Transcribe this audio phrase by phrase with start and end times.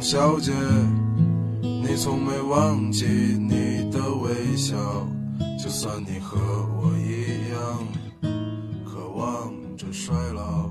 [0.00, 0.52] 小姐，
[1.60, 4.76] 你从没忘记你的微笑，
[5.62, 6.38] 就算你和
[6.80, 7.86] 我一样，
[8.86, 10.70] 渴望着衰老。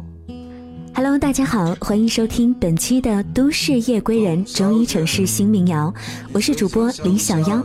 [0.98, 5.94] Hello，大家好，欢迎收听本期的《都市夜归人》周一城市新民谣，
[6.34, 7.64] 我是主播李小妖。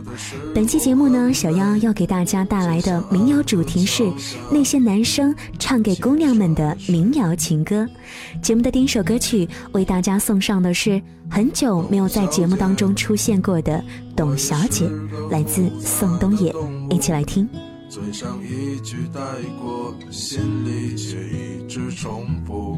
[0.53, 4.07] 本期节目呢，小妖要给大家带来的民谣主题是
[4.51, 7.89] 那些男生唱给姑娘们的民谣情歌。
[8.39, 13.73] 节目的第一首歌曲为大家送上的是很久没有在节目当中出现过的
[14.15, 14.85] 《董小姐》，
[15.31, 16.53] 来自宋冬野，
[16.91, 17.49] 一起来听。
[17.89, 19.19] 嘴上一句带
[19.59, 22.77] 过，心里却一直重复。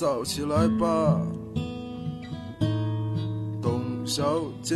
[0.00, 1.20] 早起来吧，
[3.60, 4.74] 董小姐。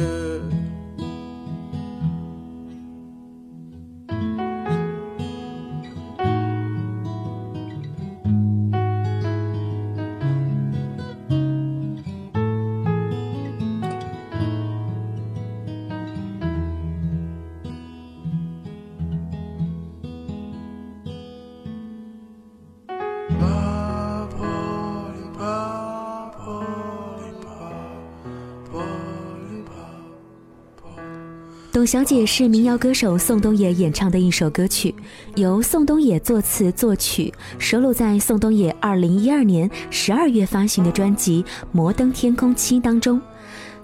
[31.85, 34.95] 董小姐是民谣歌手宋冬野演唱的一首歌曲，
[35.35, 41.43] 由宋冬野作词作曲，收录在宋冬野二零一二年十二月发行的专辑
[41.73, 43.21] 《摩登天空七》当中。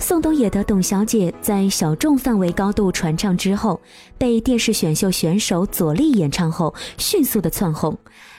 [0.01, 3.79] 宋冬野的《董小姐》在小众范围高度传唱之后，
[4.17, 7.97] 被电视选秀选手左立演唱后，迅速的窜红，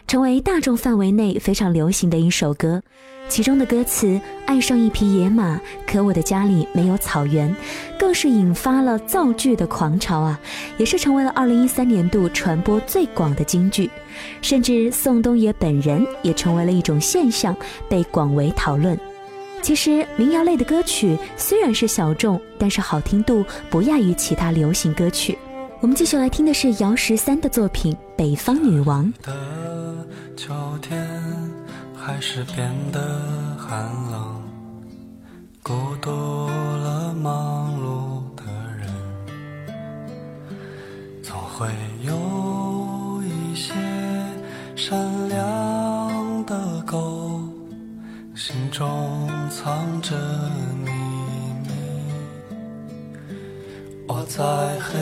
[0.08, 2.82] 成为大众范围内非常流行的一首歌。
[3.30, 7.56] 其中的歌词“爱上一匹野马，可我的家里没有草原”，
[7.98, 10.38] 更是引发了造句的狂潮啊，
[10.78, 13.90] 也是成为了二零一三年度传播最广的金句，
[14.42, 17.56] 甚至宋冬野本人也成为了一种现象，
[17.88, 19.00] 被广为讨论。
[19.62, 25.38] 其实民谣类的歌曲虽然是小众，但是好听度不亚于其他流行歌曲。
[25.80, 29.06] 我们继续来听的是姚十三的作品《北方女王》。
[29.26, 29.34] 的
[30.36, 31.08] 秋天
[31.96, 33.00] 还是变得
[33.58, 34.42] 寒冷，
[35.64, 38.44] 孤独了忙碌的
[38.78, 38.90] 人，
[41.24, 41.68] 总会
[42.04, 43.74] 有一些
[44.76, 45.00] 善
[45.30, 47.31] 良的狗。
[48.52, 50.14] 心中藏着
[50.84, 50.92] 秘
[51.64, 51.70] 密，
[54.06, 54.44] 我在
[54.82, 55.00] 黑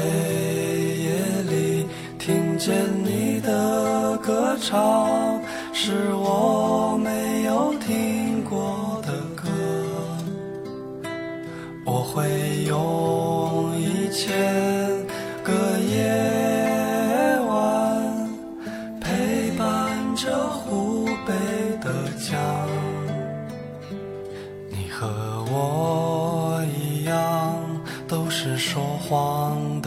[0.99, 1.09] 夜
[1.49, 1.87] 里
[2.19, 5.41] 听见你的歌唱，
[5.73, 9.49] 是我没有听过的歌。
[11.85, 14.31] 我会用一切
[29.09, 29.78] 黄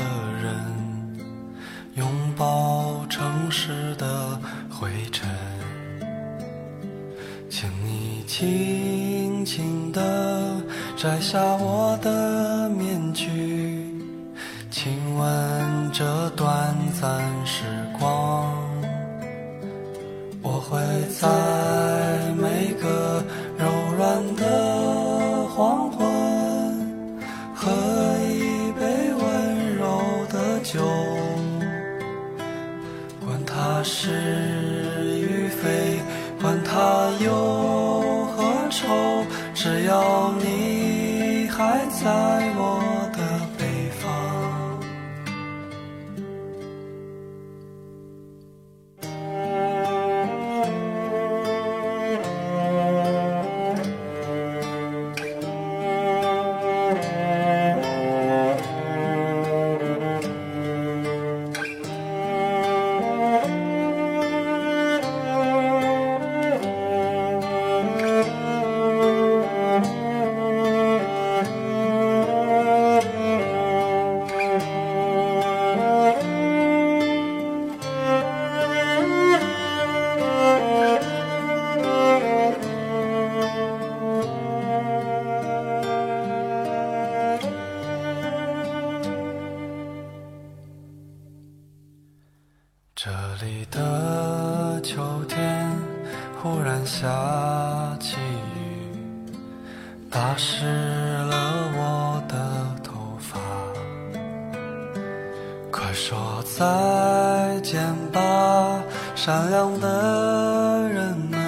[109.92, 111.38] 的人们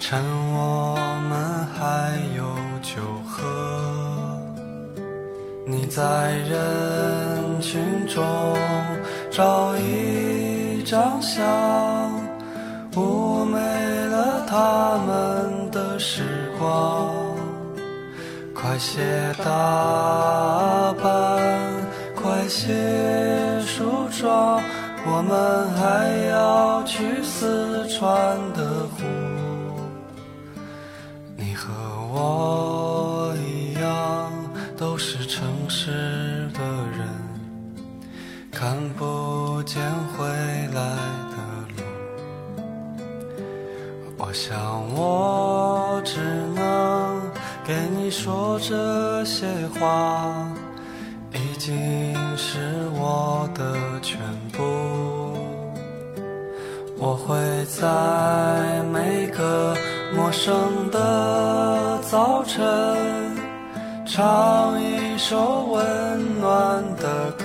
[0.00, 0.20] 趁
[0.52, 0.96] 我
[1.28, 2.42] 们还有
[2.82, 3.40] 酒喝
[5.64, 8.22] 你在人群中
[9.30, 11.44] 找一张相
[12.92, 13.58] 妩媚
[14.06, 16.22] 了他们的时
[16.58, 17.14] 光。
[18.52, 21.40] 快些打扮
[22.14, 22.72] 快些
[23.60, 24.60] 梳妆
[25.06, 29.04] 我们还要去四川的湖。
[31.36, 31.72] 你和
[32.12, 34.32] 我一样，
[34.76, 36.60] 都是城市的
[36.96, 37.06] 人，
[38.50, 39.82] 看不见
[40.16, 40.26] 回
[40.72, 40.80] 来
[41.30, 41.36] 的
[41.76, 41.82] 路。
[44.16, 44.54] 我想，
[44.94, 46.18] 我只
[46.54, 47.20] 能
[47.62, 49.46] 给你说这些
[49.78, 50.48] 话，
[51.32, 53.93] 已经是我的
[57.06, 59.76] 我会在每个
[60.16, 62.64] 陌生的早晨。
[64.06, 67.44] 唱一首温暖的歌，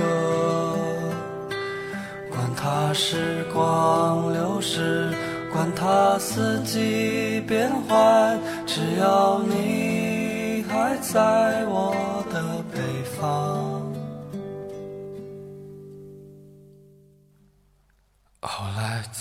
[2.30, 5.14] 管它时光流逝，
[5.52, 11.94] 管它四季变换，只要你还在我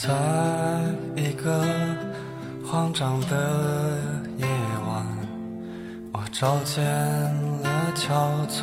[0.00, 0.09] 在
[1.17, 1.64] 一个
[2.64, 3.99] 慌张的
[4.38, 4.47] 夜
[4.87, 5.05] 晚，
[6.12, 6.23] 我。
[6.31, 8.62] 找见了憔悴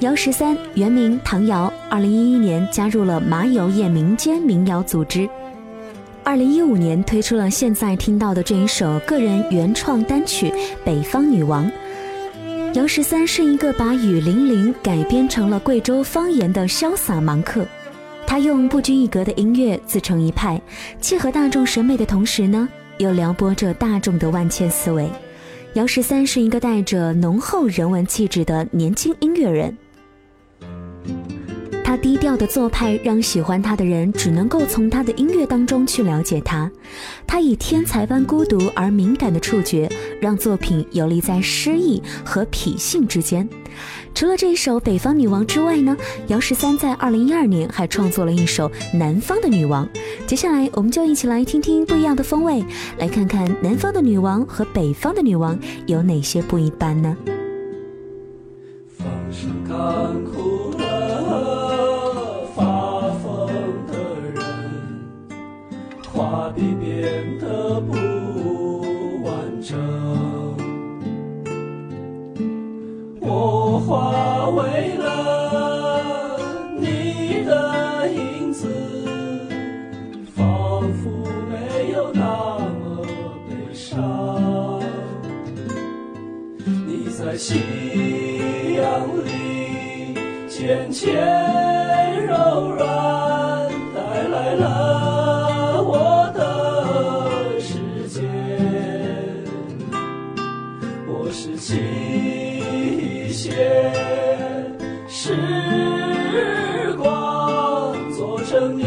[0.00, 5.28] 姚十三原名唐瑶，二零一一年加入了麻油叶民间民谣组织。
[6.22, 10.50] 二零一五年推出了现在听到的这一首个人原创单曲
[10.84, 11.66] 《北方女王》。
[12.74, 17.66] 姚十三是一个把雨霖铃改编成了贵州方言的潇洒盲客，
[18.24, 20.62] 他用不拘一格的音乐自成一派，
[21.00, 25.10] 契合大众审美的同时呢，又撩拨着大众的万千思维。
[25.72, 29.76] 姚十三是一个带着浓厚人文气质的年轻音乐人。
[31.88, 36.70] 他低调的做派，让喜欢他的人只能够从他的音乐当中去了解他。
[37.26, 39.90] 他以天才般孤独而敏感的触觉，
[40.20, 43.48] 让作品游离在诗意和痞性之间。
[44.14, 49.86] 除了这一首《北方女王》之外呢，姚十三在二零一二年还创作了一首《南方的女王》。
[50.26, 52.62] 接下来，我们就一起来听听不一样的风味，
[52.98, 57.16] 来看看南方的女王和北方的女王有哪些不一般呢？
[87.38, 90.12] 夕阳里，
[90.48, 91.14] 浅浅
[92.26, 98.22] 柔软，带来了我的世界。
[101.06, 101.76] 我拾起
[102.58, 103.92] 一些
[105.06, 108.82] 时光，做成你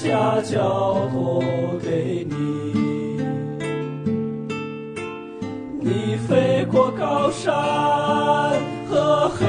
[0.00, 1.42] 家交托
[1.82, 2.36] 给你。
[5.80, 7.52] 你飞过高山
[8.88, 9.44] 和河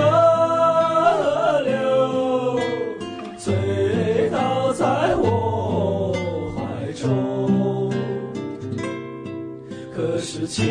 [1.63, 2.59] 流，
[3.37, 3.53] 醉
[4.31, 6.15] 倒在我
[6.55, 7.91] 怀中。
[9.95, 10.65] 可是，亲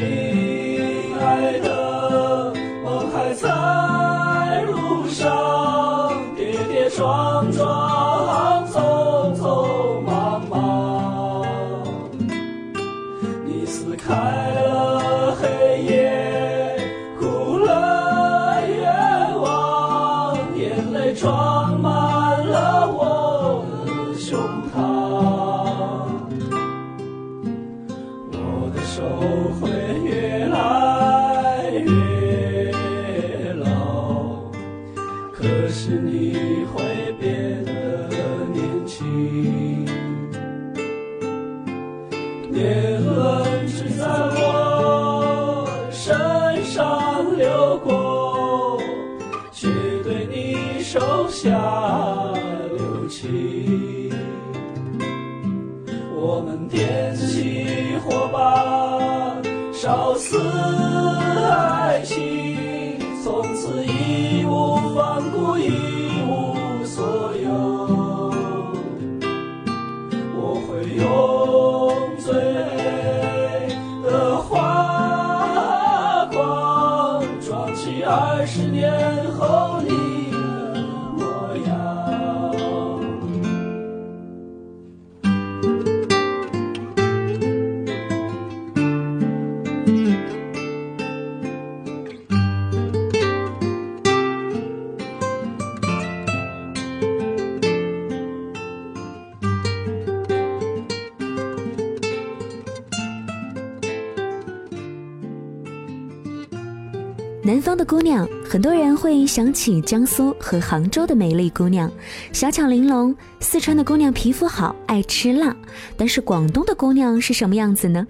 [107.79, 111.91] 的姑娘，很多人会想起江苏和杭州的美丽姑娘，
[112.33, 115.55] 小巧玲珑；四川的姑娘皮肤好，爱吃辣。
[115.97, 118.05] 但是广东的姑娘是什么样子呢？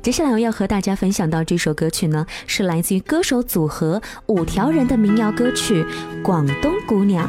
[0.00, 5.82] 接下来我要和大家分享到这首歌曲呢，是来自于歌手组合五条人的民谣歌曲
[6.22, 7.28] 《广东姑娘》。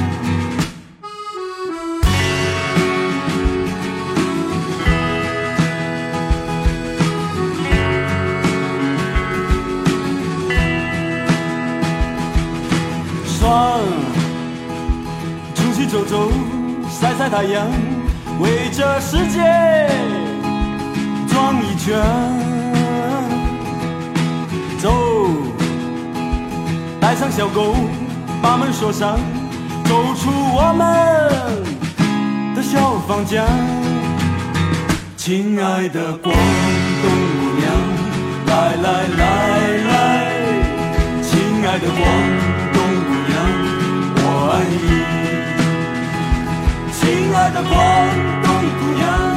[16.11, 16.29] 走，
[16.89, 17.65] 晒晒太阳，
[18.41, 19.39] 围着世界
[21.29, 21.97] 转一圈。
[24.77, 24.91] 走，
[26.99, 27.75] 带上小狗，
[28.41, 29.17] 把门锁上，
[29.85, 30.83] 走出我们
[32.55, 33.45] 的小房间。
[35.15, 37.07] 亲爱的广东姑
[37.57, 37.71] 娘，
[38.47, 39.21] 来来来
[39.87, 39.93] 来，
[41.21, 41.31] 亲
[41.65, 42.60] 爱的广
[47.49, 47.71] 的广
[48.43, 49.30] 东姑娘，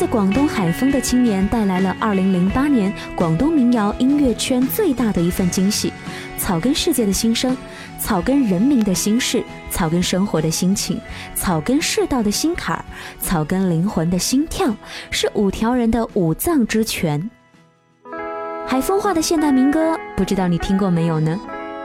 [0.00, 5.92] 自广东海丰的青年带来了2008年广东民谣音乐圈最大的一份惊喜：
[6.38, 7.54] 草根世界的心声，
[7.98, 10.98] 草根人民的心事，草根生活的心情，
[11.34, 12.82] 草根世道的心坎儿，
[13.20, 14.74] 草根灵魂的心跳，
[15.10, 17.30] 是五条人的五脏之泉。
[18.66, 21.38] 海风话的现代民歌，不知道你听过没有呢？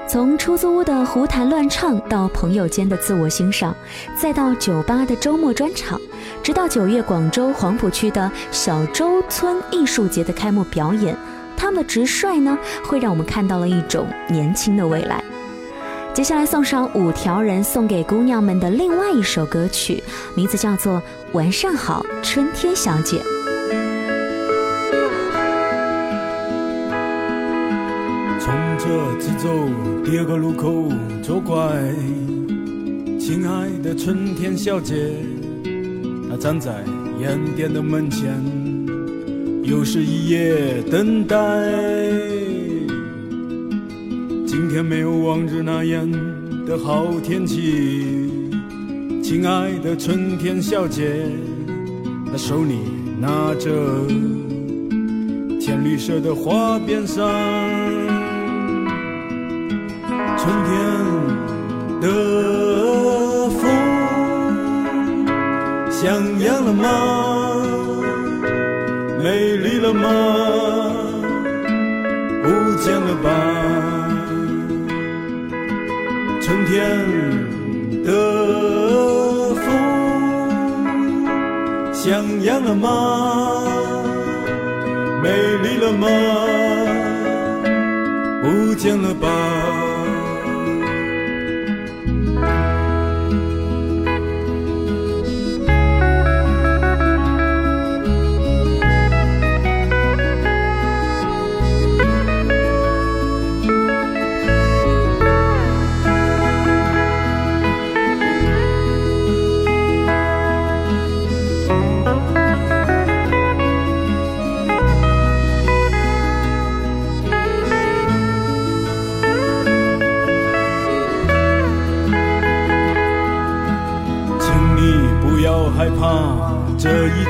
[0.08, 3.76] 从出租屋的胡弹乱唱，到朋友间的自我欣赏，
[4.16, 6.00] 再到酒吧的周末专场，
[6.44, 11.18] 直到九月广州黄埔区的小洲村艺术节的开幕表演，
[11.58, 15.24] 他们的直率呢，会让我们看到了一种年轻的未来。
[16.14, 20.02] 接下来送上五条人送给姑娘们的另外一首歌曲，
[20.36, 20.98] 名字叫做
[21.34, 23.18] 《晚上好，春天小姐》。
[28.86, 29.50] 从这直走，
[30.06, 30.92] 第二个路口
[31.24, 31.56] 左拐。
[33.20, 35.12] 亲爱的春天小姐，
[36.30, 36.84] 她站在
[37.20, 38.30] 烟店的门前，
[39.64, 41.36] 又是一夜等待。
[44.46, 46.08] 今天没有往日那样
[46.68, 48.30] 的好天气。
[49.24, 51.26] 亲爱的春天小姐，
[52.32, 52.76] 她手里
[53.20, 53.72] 拿着
[55.60, 57.65] 浅绿色的花边上。
[60.46, 60.72] 春天
[62.02, 62.06] 的
[63.50, 63.60] 风
[65.90, 66.00] 像
[66.40, 66.84] 样了吗？
[69.24, 70.08] 美丽了吗？
[72.44, 73.28] 不见了吧？
[76.42, 76.80] 春天
[78.04, 78.08] 的
[79.56, 79.66] 风
[81.92, 83.64] 像样了吗？
[85.24, 85.28] 美
[85.64, 86.08] 丽了吗？
[88.44, 89.28] 不见了吧？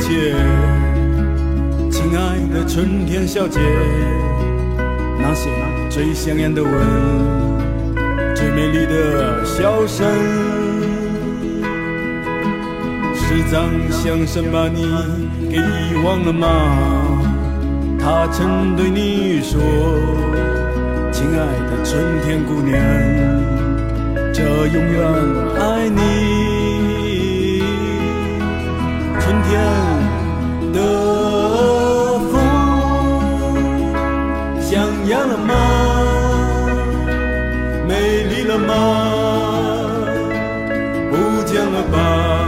[0.08, 0.36] 姐，
[1.90, 3.60] 亲爱的春天小姐，
[5.20, 5.50] 那些
[5.90, 6.72] 最香艳的吻，
[8.36, 10.06] 最美丽的笑声，
[13.16, 14.86] 是藏相声把你
[15.50, 16.48] 给遗忘了吗？
[18.00, 19.60] 他曾对你说，
[21.12, 22.80] 亲爱的春天姑娘，
[24.32, 25.02] 这永远
[25.60, 27.64] 爱你，
[29.20, 29.95] 春天。
[30.76, 31.16] 的。
[35.08, 35.54] 样了吗？
[37.88, 38.74] 美丽了吗？
[41.12, 42.45] 不见了吧？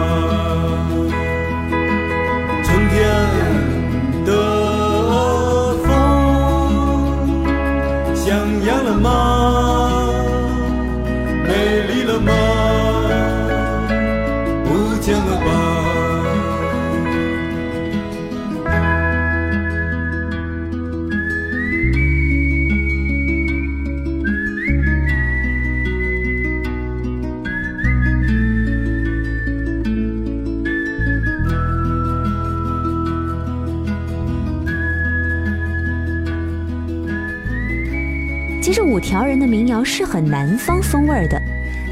[39.08, 41.42] 条人的民谣是很南方风味的，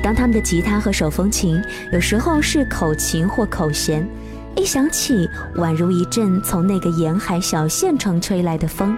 [0.03, 1.57] 当他们的吉他和手风琴
[1.93, 4.05] 有时候是口琴或口弦，
[4.57, 5.25] 一响起，
[5.55, 8.97] 宛如一阵从那个沿海小县城吹来的风，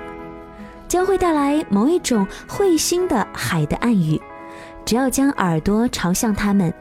[0.88, 4.20] 将会带来某一种会心的海的暗语。
[4.84, 6.74] 只要将耳朵朝向他们，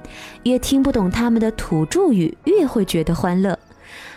[0.45, 3.59] 越听不懂他们的土著语，越会觉得欢乐。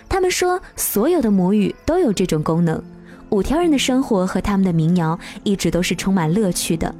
[0.07, 2.81] 他们说，所有的母语都有这种功能。
[3.31, 6.95] 五条人的生活和他们的民谣一直都是充满乐趣的，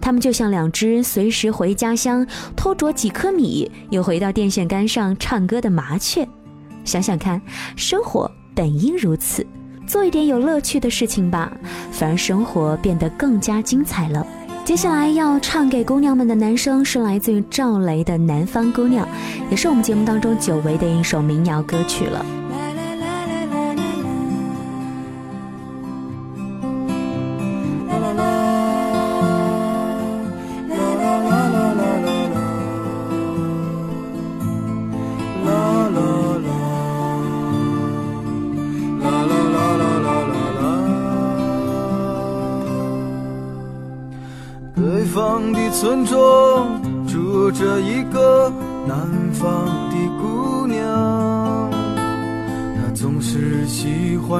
[0.00, 6.26] 他们就像两只随时回家乡偷啄几颗米，又回到电线杆上唱歌的麻雀。
[6.84, 7.40] 想想看，
[7.76, 9.46] 生活本应如此，
[9.86, 11.52] 做一点有乐趣的事情吧，
[11.92, 14.26] 反而生活变得更加精彩了。
[14.64, 19.06] 接下来要唱给姑娘们的男声是来自于赵雷的《南方姑娘》，
[19.50, 22.24] 也是我们节目当中久违的一首民谣歌曲了。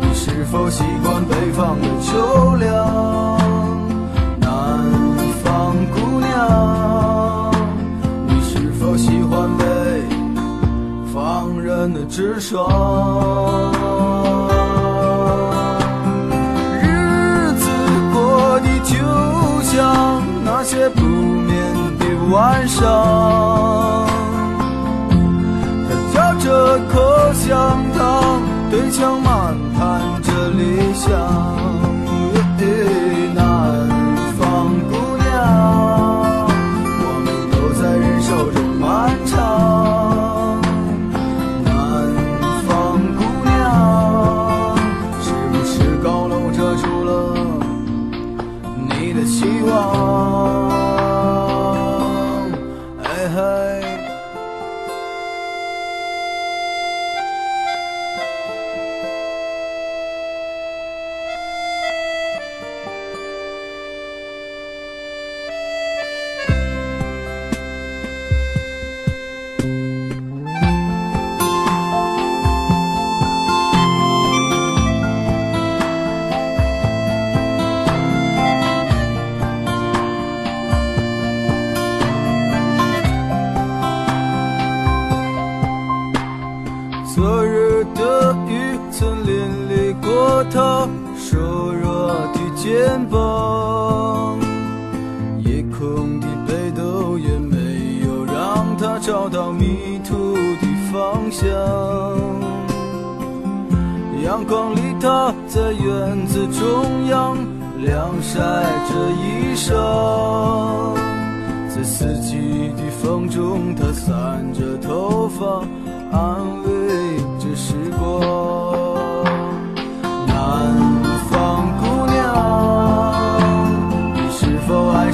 [0.00, 3.38] 你是否习惯北方的秋凉？
[4.40, 4.48] 南
[5.42, 7.52] 方姑娘，
[8.26, 9.64] 你是否喜欢北
[11.12, 12.68] 方人的直爽？
[16.82, 17.66] 日子
[18.12, 18.94] 过得就
[19.62, 21.52] 像那些不眠
[21.98, 24.06] 的晚上，
[25.88, 26.94] 他嚼着口
[27.34, 27.52] 香
[27.92, 27.93] 糖，
[28.74, 31.63] 对墙漫谈着理想。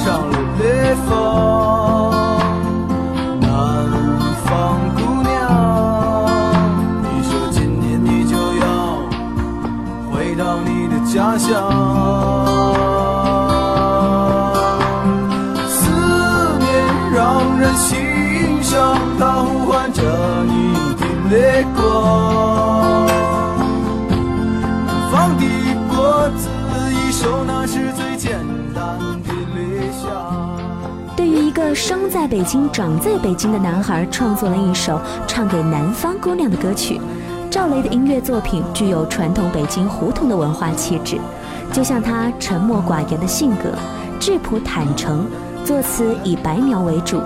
[0.00, 0.39] 上了。
[31.90, 37.00] 生在北京、长在北京的男孩，创作了一首唱给南方姑娘的歌曲。
[37.50, 41.18] 赵雷的音乐作品具有传统北京胡同的文化气质，
[41.72, 43.74] 就像他沉默寡言的性格，
[44.20, 45.26] 质朴坦诚，
[45.64, 47.20] 作词以白描为主，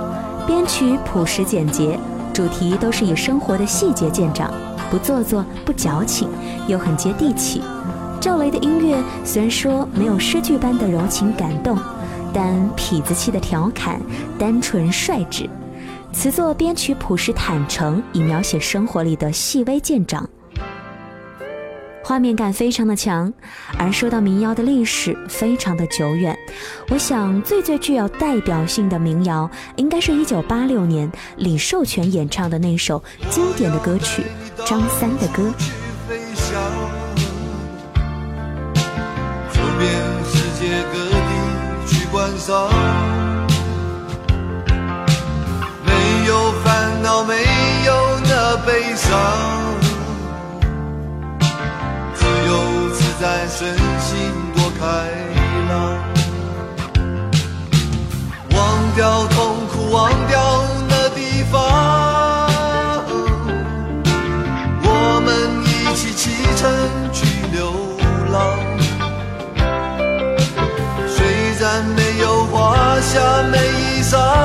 [0.46, 2.00] 编曲朴实简洁。
[2.32, 4.50] 主题都是以生活的细节见长，
[4.90, 6.26] 不做作，不矫情，
[6.68, 7.60] 又很接地气。
[8.18, 11.76] 赵雷的音乐虽然说没有诗句般的柔情感动，
[12.34, 13.98] 但痞子气的调侃，
[14.38, 15.48] 单纯率直。
[16.12, 20.28] 词作编曲朴实坦诚，以描写生活里的细微见长。
[22.02, 23.32] 画面感非常的强，
[23.78, 26.38] 而说到民谣的历史非常的久远，
[26.90, 34.22] 我想最最具有代表性的民谣，应该是一九八六年李寿全演唱的那首经典的歌曲
[34.68, 35.42] 《张三的歌》。
[39.50, 39.90] 走遍
[40.26, 41.13] 世界各
[42.14, 42.70] 地去观赏，
[45.84, 45.92] 没
[46.26, 47.34] 有烦恼，没
[47.84, 47.92] 有
[48.24, 49.18] 那悲伤。
[52.14, 54.84] 自由自在身心多开
[55.68, 55.72] 朗，
[58.52, 58.58] 忘
[58.94, 62.48] 掉痛苦，忘掉那地方，
[64.82, 65.28] 我们
[65.64, 67.03] 一起启程。
[74.14, 74.43] 衣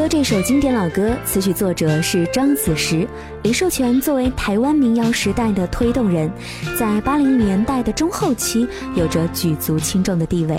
[0.00, 3.06] 歌这首经典老歌，词曲作者是张子时。
[3.42, 6.32] 李寿全作为台湾民谣时代的推动人，
[6.78, 10.58] 在八零年代的中后期有着举足轻重的地位。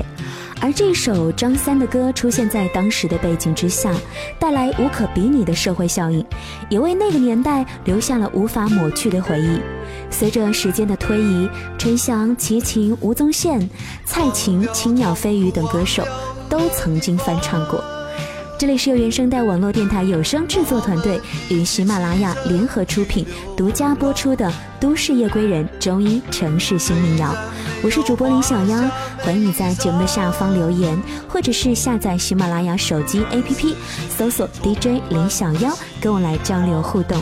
[0.61, 3.91] 而这首张三的歌出现在当时的背景之下，
[4.37, 6.23] 带来无可比拟的社会效应，
[6.69, 9.59] 也为那个年代留下了无法抹去的回忆。
[10.11, 11.49] 随着时间的推移，
[11.79, 13.67] 陈翔、齐秦、吴宗宪、
[14.05, 16.05] 蔡琴、青鸟飞鱼等歌手
[16.47, 17.83] 都曾经翻唱过。
[18.61, 21.19] 这里是由原声带网络电台有声制作团队
[21.49, 23.25] 与喜马拉雅联合出品、
[23.57, 24.47] 独家播出的
[24.79, 27.35] 《都市夜归人》中医城市新民谣。
[27.81, 28.77] 我是主播林小妖，
[29.21, 30.95] 欢迎你在节目的下方留言，
[31.27, 33.73] 或者是下载喜马拉雅手机 APP，
[34.15, 37.19] 搜索 DJ 林小妖，跟我来交流互动。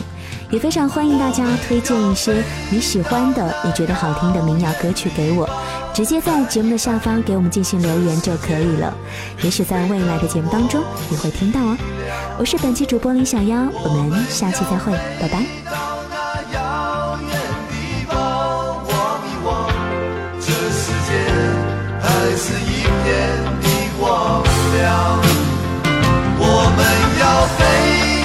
[0.50, 5.48] 也非常欢迎大家推荐一些你喜欢的、你觉得好听的民谣歌曲给我，
[5.92, 8.94] 直接在节目的下方给我们进行留言就可以了，
[9.42, 11.76] 也许在未来的节目当中你会听到哦。
[12.38, 15.44] 我是本期主播李小妖，我们下期再会，拜拜。
[26.42, 26.80] 我们
[27.20, 28.19] 要飞。